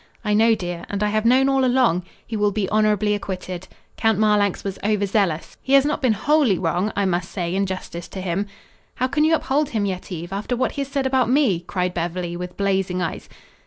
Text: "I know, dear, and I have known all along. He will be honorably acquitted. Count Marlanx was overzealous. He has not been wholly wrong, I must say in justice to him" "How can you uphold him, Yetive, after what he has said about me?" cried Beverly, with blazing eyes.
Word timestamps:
"I 0.25 0.33
know, 0.33 0.55
dear, 0.55 0.83
and 0.89 1.03
I 1.03 1.09
have 1.09 1.25
known 1.25 1.47
all 1.47 1.63
along. 1.63 2.01
He 2.25 2.35
will 2.35 2.51
be 2.51 2.67
honorably 2.69 3.13
acquitted. 3.13 3.67
Count 3.97 4.17
Marlanx 4.17 4.63
was 4.63 4.79
overzealous. 4.83 5.57
He 5.61 5.73
has 5.73 5.85
not 5.85 6.01
been 6.01 6.13
wholly 6.13 6.57
wrong, 6.57 6.91
I 6.95 7.05
must 7.05 7.29
say 7.29 7.53
in 7.53 7.67
justice 7.67 8.07
to 8.07 8.19
him" 8.19 8.47
"How 8.95 9.05
can 9.05 9.23
you 9.23 9.35
uphold 9.35 9.69
him, 9.69 9.85
Yetive, 9.85 10.33
after 10.33 10.55
what 10.55 10.71
he 10.71 10.81
has 10.81 10.87
said 10.87 11.05
about 11.05 11.29
me?" 11.29 11.59
cried 11.59 11.93
Beverly, 11.93 12.35
with 12.35 12.57
blazing 12.57 12.99
eyes. 12.99 13.29